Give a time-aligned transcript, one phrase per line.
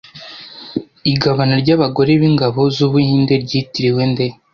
[1.11, 4.25] Igabana ry'abagore b'ingabo z'Ubuhinde ryitiriwe nde